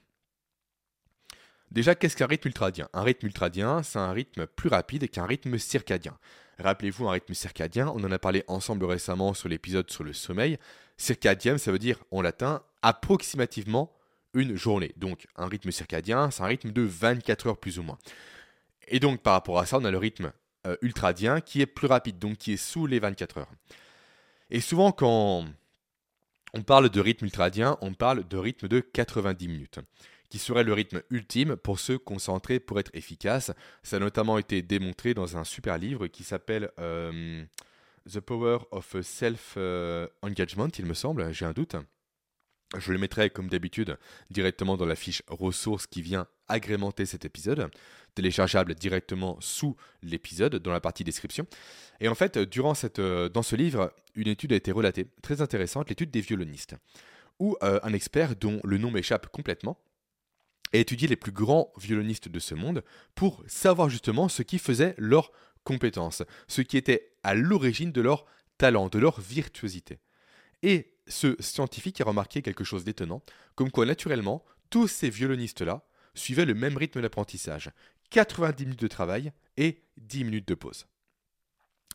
[1.71, 2.89] Déjà, qu'est-ce qu'un rythme ultradien?
[2.93, 6.17] Un rythme ultradien, c'est un rythme plus rapide qu'un rythme circadien.
[6.59, 10.57] Rappelez-vous, un rythme circadien, on en a parlé ensemble récemment sur l'épisode sur le sommeil.
[10.97, 13.93] Circadien, ça veut dire en latin approximativement
[14.33, 14.93] une journée.
[14.97, 17.97] Donc un rythme circadien, c'est un rythme de 24 heures plus ou moins.
[18.89, 20.33] Et donc par rapport à ça, on a le rythme
[20.67, 23.51] euh, ultradien qui est plus rapide, donc qui est sous les 24 heures.
[24.49, 25.45] Et souvent quand
[26.53, 29.79] on parle de rythme ultradien, on parle de rythme de 90 minutes
[30.31, 33.51] qui serait le rythme ultime pour se concentrer pour être efficace.
[33.83, 37.43] Ça a notamment été démontré dans un super livre qui s'appelle euh,
[38.09, 41.75] The Power of Self-Engagement, il me semble, j'ai un doute.
[42.77, 43.97] Je le mettrai comme d'habitude
[44.29, 47.69] directement dans la fiche ressources qui vient agrémenter cet épisode,
[48.15, 51.45] téléchargeable directement sous l'épisode dans la partie description.
[51.99, 55.41] Et en fait, durant cette, euh, dans ce livre, une étude a été relatée, très
[55.41, 56.75] intéressante, l'étude des violonistes,
[57.39, 59.77] où euh, un expert dont le nom m'échappe complètement
[60.73, 62.83] a étudié les plus grands violonistes de ce monde
[63.15, 65.31] pour savoir justement ce qui faisait leur
[65.63, 68.25] compétence, ce qui était à l'origine de leur
[68.57, 69.99] talent, de leur virtuosité.
[70.63, 73.21] Et ce scientifique a remarqué quelque chose d'étonnant,
[73.55, 77.71] comme quoi naturellement, tous ces violonistes-là suivaient le même rythme d'apprentissage,
[78.11, 80.85] 90 minutes de travail et 10 minutes de pause.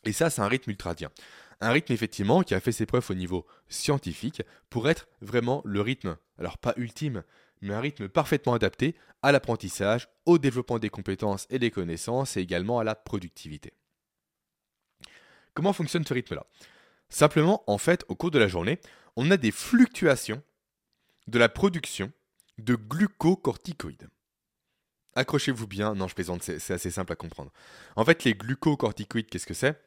[0.03, 1.11] Et ça, c'est un rythme ultradien.
[1.59, 5.81] Un rythme effectivement qui a fait ses preuves au niveau scientifique pour être vraiment le
[5.81, 7.23] rythme, alors pas ultime,
[7.61, 12.41] mais un rythme parfaitement adapté à l'apprentissage, au développement des compétences et des connaissances et
[12.41, 13.73] également à la productivité.
[15.53, 16.45] Comment fonctionne ce rythme-là?
[17.09, 18.79] Simplement, en fait, au cours de la journée,
[19.15, 20.43] on a des fluctuations
[21.27, 22.11] de la production
[22.57, 24.09] de glucocorticoïdes.
[25.15, 27.51] Accrochez-vous bien, non je plaisante, c'est assez simple à comprendre.
[27.95, 29.81] En fait, les glucocorticoïdes, qu'est-ce que c'est?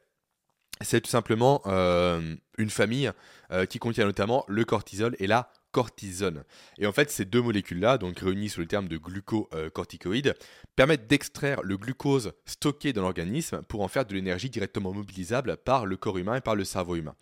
[0.83, 3.11] C'est tout simplement euh, une famille
[3.51, 6.43] euh, qui contient notamment le cortisol et la cortisone.
[6.77, 10.35] Et en fait, ces deux molécules-là, donc réunies sous le terme de glucocorticoïdes,
[10.75, 15.85] permettent d'extraire le glucose stocké dans l'organisme pour en faire de l'énergie directement mobilisable par
[15.85, 17.15] le corps humain et par le cerveau humain.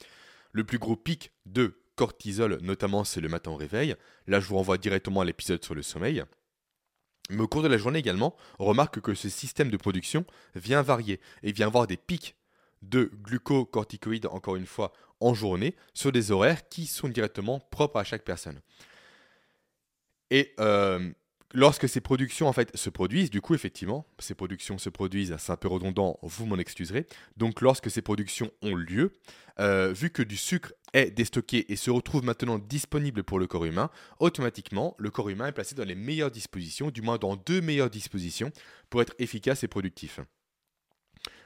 [0.52, 3.96] Le plus gros pic de cortisol, notamment, c'est le matin au réveil.
[4.26, 6.24] Là, je vous renvoie directement à l'épisode sur le sommeil.
[7.30, 10.82] Mais au cours de la journée également, on remarque que ce système de production vient
[10.82, 12.36] varier et vient avoir des pics
[12.82, 18.04] de glucocorticoïdes, encore une fois, en journée, sur des horaires qui sont directement propres à
[18.04, 18.62] chaque personne.
[20.32, 21.12] Et euh,
[21.54, 25.52] lorsque ces productions en fait se produisent, du coup effectivement, ces productions se produisent, c'est
[25.52, 27.08] un peu redondant, vous m'en excuserez.
[27.38, 29.12] Donc lorsque ces productions ont lieu,
[29.60, 33.66] euh, vu que du sucre est déstocké et se retrouve maintenant disponible pour le corps
[33.66, 33.90] humain,
[34.20, 37.90] automatiquement le corps humain est placé dans les meilleures dispositions, du moins dans deux meilleures
[37.90, 38.52] dispositions,
[38.90, 40.20] pour être efficace et productif.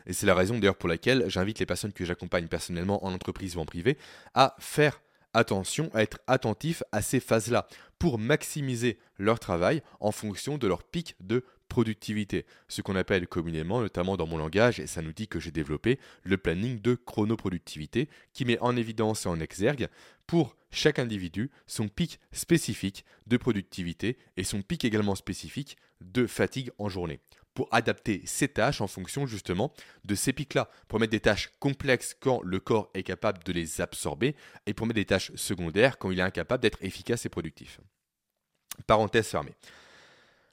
[0.05, 3.55] Et c'est la raison d'ailleurs pour laquelle j'invite les personnes que j'accompagne personnellement en entreprise
[3.55, 3.97] ou en privé
[4.33, 5.01] à faire
[5.33, 7.67] attention, à être attentifs à ces phases-là
[7.99, 13.81] pour maximiser leur travail en fonction de leur pic de productivité, ce qu'on appelle communément,
[13.81, 18.09] notamment dans mon langage, et ça nous dit que j'ai développé le planning de chronoproductivité
[18.31, 19.87] qui met en évidence et en exergue
[20.27, 26.69] pour chaque individu son pic spécifique de productivité et son pic également spécifique de fatigue
[26.77, 27.19] en journée
[27.53, 29.73] pour adapter ses tâches en fonction justement
[30.05, 33.81] de ces pics-là, pour mettre des tâches complexes quand le corps est capable de les
[33.81, 34.35] absorber,
[34.65, 37.79] et pour mettre des tâches secondaires quand il est incapable d'être efficace et productif.
[38.87, 39.53] Parenthèse fermée.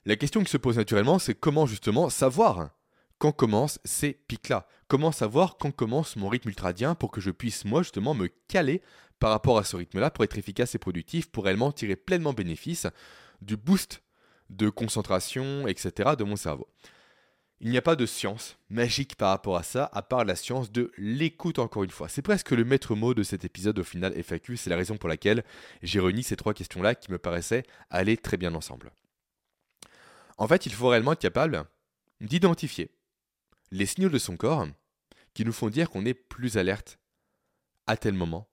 [0.04, 2.70] La question qui se pose naturellement, c'est comment justement savoir
[3.18, 4.66] quand commencent ces pics-là?
[4.88, 8.82] Comment savoir quand commence mon rythme ultradien pour que je puisse moi justement me caler
[9.18, 12.86] par rapport à ce rythme-là pour être efficace et productif, pour réellement tirer pleinement bénéfice
[13.42, 14.02] du boost
[14.50, 16.10] de concentration, etc.
[16.18, 16.68] de mon cerveau.
[17.62, 20.72] Il n'y a pas de science magique par rapport à ça, à part la science
[20.72, 22.08] de l'écoute encore une fois.
[22.08, 25.10] C'est presque le maître mot de cet épisode au final FAQ, c'est la raison pour
[25.10, 25.44] laquelle
[25.82, 28.92] j'ai réuni ces trois questions-là qui me paraissaient aller très bien ensemble.
[30.38, 31.64] En fait, il faut réellement être capable
[32.22, 32.90] d'identifier
[33.70, 34.66] les signaux de son corps
[35.34, 36.98] qui nous font dire qu'on est plus alerte
[37.86, 38.48] à tel moment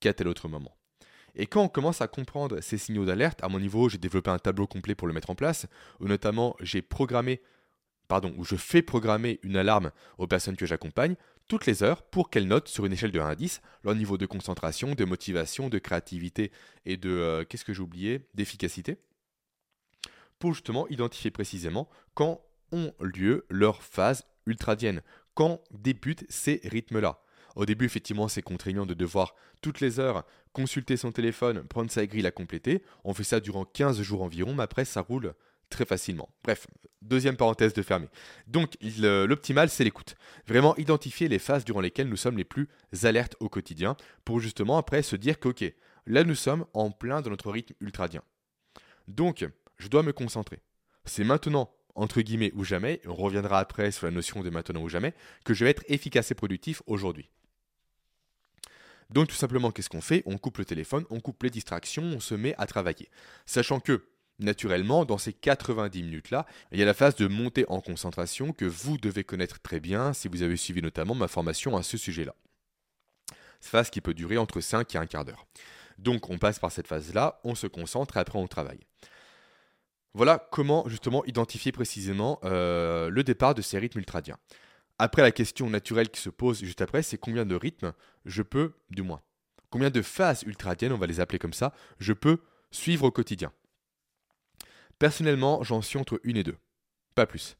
[0.00, 0.76] qu'à tel autre moment.
[1.40, 4.38] Et quand on commence à comprendre ces signaux d'alerte, à mon niveau, j'ai développé un
[4.38, 5.66] tableau complet pour le mettre en place,
[5.98, 7.40] où notamment j'ai programmé,
[8.08, 11.16] pardon, où je fais programmer une alarme aux personnes que j'accompagne
[11.48, 14.18] toutes les heures pour qu'elles notent sur une échelle de 1 à 10 leur niveau
[14.18, 16.52] de concentration, de motivation, de créativité
[16.84, 18.98] et de, euh, qu'est-ce que j'ai oublié, d'efficacité,
[20.38, 25.00] pour justement identifier précisément quand ont lieu leurs phases ultradiennes,
[25.32, 27.22] quand débutent ces rythmes-là.
[27.56, 32.06] Au début, effectivement, c'est contraignant de devoir toutes les heures consulter son téléphone, prendre sa
[32.06, 32.82] grille, la compléter.
[33.04, 35.34] On fait ça durant 15 jours environ, mais après, ça roule
[35.68, 36.28] très facilement.
[36.42, 36.66] Bref,
[37.00, 38.08] deuxième parenthèse de fermer.
[38.48, 40.16] Donc, l'optimal, c'est l'écoute.
[40.46, 42.68] Vraiment identifier les phases durant lesquelles nous sommes les plus
[43.04, 45.64] alertes au quotidien pour justement après se dire qu'ok,
[46.06, 48.22] là nous sommes en plein dans notre rythme ultradien.
[49.06, 49.46] Donc,
[49.78, 50.60] je dois me concentrer.
[51.04, 54.88] C'est maintenant, entre guillemets, ou jamais, on reviendra après sur la notion de maintenant ou
[54.88, 57.30] jamais, que je vais être efficace et productif aujourd'hui.
[59.10, 60.22] Donc tout simplement, qu'est-ce qu'on fait?
[60.26, 63.08] On coupe le téléphone, on coupe les distractions, on se met à travailler.
[63.44, 64.04] Sachant que,
[64.38, 68.64] naturellement, dans ces 90 minutes-là, il y a la phase de montée en concentration que
[68.64, 72.34] vous devez connaître très bien si vous avez suivi notamment ma formation à ce sujet-là.
[73.60, 75.46] Phase qui peut durer entre 5 et un quart d'heure.
[75.98, 78.80] Donc on passe par cette phase-là, on se concentre et après on travaille.
[80.14, 84.38] Voilà comment justement identifier précisément euh, le départ de ces rythmes ultradiens.
[85.02, 87.94] Après, la question naturelle qui se pose juste après, c'est combien de rythmes
[88.26, 89.22] je peux, du moins,
[89.70, 92.36] combien de phases ultradiennes, on va les appeler comme ça, je peux
[92.70, 93.50] suivre au quotidien?
[94.98, 96.58] Personnellement, j'en suis entre une et deux,
[97.14, 97.56] pas plus.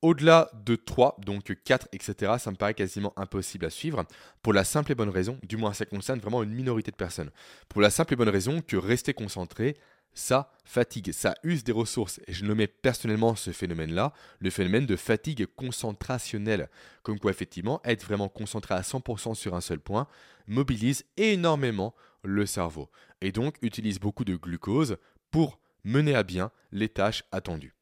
[0.00, 4.04] Au-delà de 3, donc 4, etc., ça me paraît quasiment impossible à suivre,
[4.40, 7.32] pour la simple et bonne raison, du moins ça concerne vraiment une minorité de personnes,
[7.68, 9.76] pour la simple et bonne raison que rester concentré,
[10.14, 12.20] ça fatigue, ça use des ressources.
[12.26, 16.68] Et je nommais personnellement ce phénomène-là le phénomène de fatigue concentrationnelle.
[17.02, 20.06] Comme quoi, effectivement, être vraiment concentré à 100% sur un seul point
[20.46, 22.90] mobilise énormément le cerveau.
[23.20, 24.96] Et donc utilise beaucoup de glucose
[25.30, 27.74] pour mener à bien les tâches attendues.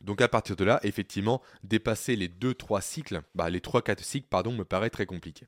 [0.00, 4.52] Donc à partir de là, effectivement, dépasser les 2-3 cycles, bah, les 3-4 cycles, pardon,
[4.52, 5.46] me paraît très compliqué.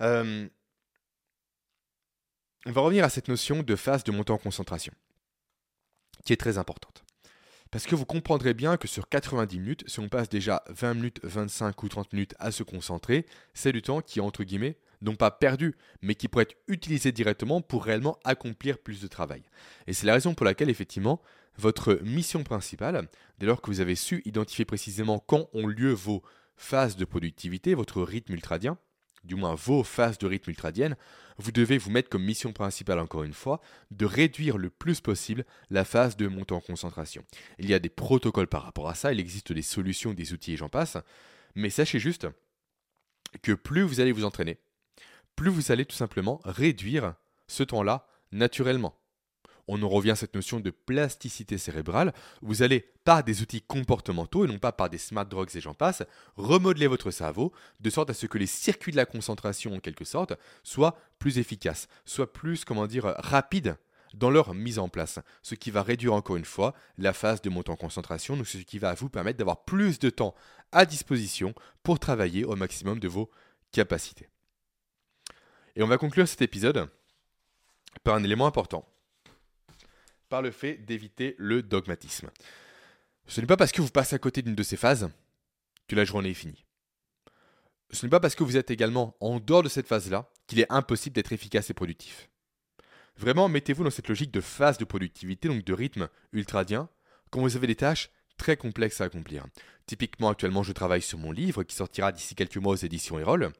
[0.00, 0.48] Euh,
[2.66, 4.92] on va revenir à cette notion de phase de montée en concentration,
[6.24, 7.04] qui est très importante.
[7.70, 11.20] Parce que vous comprendrez bien que sur 90 minutes, si on passe déjà 20 minutes,
[11.22, 15.14] 25 ou 30 minutes à se concentrer, c'est du temps qui est entre guillemets non
[15.14, 19.42] pas perdu, mais qui pourrait être utilisé directement pour réellement accomplir plus de travail.
[19.86, 21.20] Et c'est la raison pour laquelle effectivement
[21.56, 26.22] votre mission principale, dès lors que vous avez su identifier précisément quand ont lieu vos
[26.56, 28.78] phases de productivité, votre rythme ultradien,
[29.24, 30.96] du moins vos phases de rythme ultradienne,
[31.38, 35.44] vous devez vous mettre comme mission principale, encore une fois, de réduire le plus possible
[35.70, 37.24] la phase de montée en concentration.
[37.58, 40.54] Il y a des protocoles par rapport à ça, il existe des solutions, des outils
[40.54, 40.96] et j'en passe,
[41.54, 42.26] mais sachez juste
[43.42, 44.58] que plus vous allez vous entraîner,
[45.36, 47.14] plus vous allez tout simplement réduire
[47.46, 48.97] ce temps-là naturellement
[49.68, 52.12] on en revient à cette notion de plasticité cérébrale.
[52.42, 55.74] Vous allez, par des outils comportementaux et non pas par des smart drugs et j'en
[55.74, 56.02] passe,
[56.36, 60.04] remodeler votre cerveau de sorte à ce que les circuits de la concentration, en quelque
[60.04, 60.32] sorte,
[60.64, 63.76] soient plus efficaces, soient plus, comment dire, rapides
[64.14, 67.50] dans leur mise en place, ce qui va réduire encore une fois la phase de
[67.50, 70.34] montée en concentration, donc ce qui va vous permettre d'avoir plus de temps
[70.72, 73.30] à disposition pour travailler au maximum de vos
[73.70, 74.28] capacités.
[75.76, 76.88] Et on va conclure cet épisode
[78.02, 78.88] par un élément important
[80.28, 82.30] par le fait d'éviter le dogmatisme.
[83.26, 85.10] Ce n'est pas parce que vous passez à côté d'une de ces phases
[85.86, 86.64] que la journée est finie.
[87.90, 90.70] Ce n'est pas parce que vous êtes également en dehors de cette phase-là qu'il est
[90.70, 92.28] impossible d'être efficace et productif.
[93.16, 96.88] Vraiment, mettez-vous dans cette logique de phase de productivité, donc de rythme ultradien,
[97.30, 99.44] quand vous avez des tâches très complexes à accomplir.
[99.86, 103.50] Typiquement, actuellement, je travaille sur mon livre qui sortira d'ici quelques mois aux éditions Erol.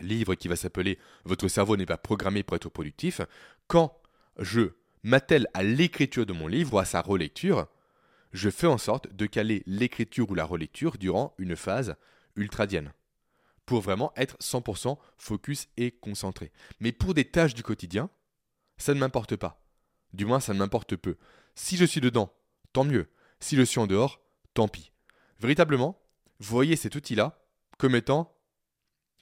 [0.00, 3.20] Livre qui va s'appeler Votre cerveau n'est pas programmé pour être productif.
[3.66, 4.00] Quand
[4.38, 4.70] je
[5.02, 7.66] m'attelle à l'écriture de mon livre ou à sa relecture,
[8.32, 11.96] je fais en sorte de caler l'écriture ou la relecture durant une phase
[12.36, 12.92] ultradienne
[13.66, 16.52] pour vraiment être 100% focus et concentré.
[16.80, 18.10] Mais pour des tâches du quotidien,
[18.76, 19.62] ça ne m'importe pas.
[20.12, 21.16] Du moins, ça ne m'importe peu.
[21.54, 22.32] Si je suis dedans,
[22.72, 23.08] tant mieux.
[23.40, 24.20] Si je suis en dehors,
[24.54, 24.92] tant pis.
[25.40, 26.00] Véritablement,
[26.38, 27.38] voyez cet outil-là
[27.78, 28.36] comme étant,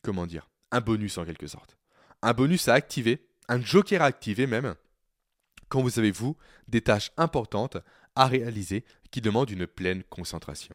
[0.02, 1.76] comment dire, un bonus en quelque sorte.
[2.22, 4.74] Un bonus à activer, un joker à activer même,
[5.70, 6.37] quand vous avez, vous,
[6.68, 7.78] des tâches importantes
[8.14, 10.74] à réaliser qui demandent une pleine concentration.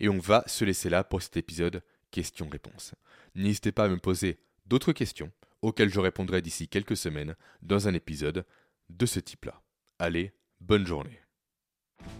[0.00, 2.94] Et on va se laisser là pour cet épisode questions-réponses.
[3.36, 5.30] N'hésitez pas à me poser d'autres questions
[5.62, 8.44] auxquelles je répondrai d'ici quelques semaines dans un épisode
[8.90, 9.62] de ce type-là.
[9.98, 11.21] Allez, bonne journée.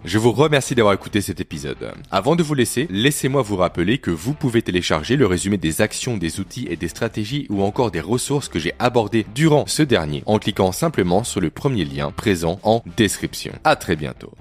[0.04, 1.92] Je vous remercie d'avoir écouté cet épisode.
[2.10, 6.16] Avant de vous laisser, laissez-moi vous rappeler que vous pouvez télécharger le résumé des actions,
[6.16, 10.24] des outils et des stratégies ou encore des ressources que j'ai abordées durant ce dernier
[10.26, 13.52] en cliquant simplement sur le premier lien présent en description.
[13.62, 14.32] À très bientôt.